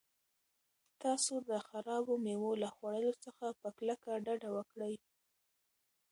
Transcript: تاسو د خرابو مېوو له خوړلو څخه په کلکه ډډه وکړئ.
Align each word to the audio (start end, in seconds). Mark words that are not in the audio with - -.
تاسو 1.03 1.33
د 1.49 1.51
خرابو 1.67 2.13
مېوو 2.25 2.51
له 2.63 2.69
خوړلو 2.75 3.13
څخه 3.25 3.45
په 3.61 3.69
کلکه 3.77 4.11
ډډه 4.25 4.49
وکړئ. 4.57 4.95